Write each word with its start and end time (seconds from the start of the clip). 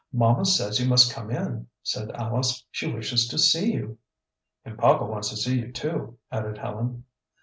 "Mamma 0.11 0.45
says 0.45 0.79
you 0.79 0.87
must 0.89 1.13
come 1.13 1.29
in," 1.29 1.67
said 1.83 2.09
Alice. 2.13 2.65
"She 2.71 2.91
wishes 2.91 3.27
to 3.27 3.37
see 3.37 3.71
you." 3.73 3.99
"And 4.65 4.75
papa 4.75 5.05
wants 5.05 5.29
to 5.29 5.37
see 5.37 5.59
you, 5.59 5.71
too," 5.71 6.17
added 6.31 6.57
Helen. 6.57 7.03